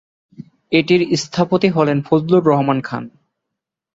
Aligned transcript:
এটির 0.71 1.01
স্থপতি 1.17 1.69
হলেন 1.69 1.97
ফজলুর 2.01 2.43
রহমান 2.45 2.79
খান। 2.81 3.03